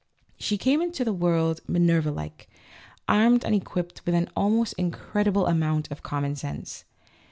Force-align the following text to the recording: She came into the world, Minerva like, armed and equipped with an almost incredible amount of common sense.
She 0.39 0.57
came 0.57 0.81
into 0.81 1.05
the 1.05 1.13
world, 1.13 1.61
Minerva 1.67 2.09
like, 2.09 2.49
armed 3.07 3.45
and 3.45 3.53
equipped 3.53 4.03
with 4.03 4.15
an 4.15 4.31
almost 4.35 4.73
incredible 4.75 5.45
amount 5.45 5.91
of 5.91 6.01
common 6.01 6.35
sense. 6.35 6.85